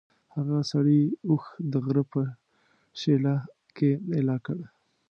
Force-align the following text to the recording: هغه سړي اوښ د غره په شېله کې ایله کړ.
هغه 0.35 0.57
سړي 0.71 1.01
اوښ 1.29 1.43
د 1.71 1.73
غره 1.85 2.03
په 2.11 2.21
شېله 2.99 3.33
کې 3.75 3.89
ایله 4.15 4.37
کړ. 4.45 4.59